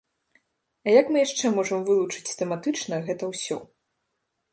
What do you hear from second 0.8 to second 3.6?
А як мы яшчэ можам вылучыць тэматычна гэта ўсё?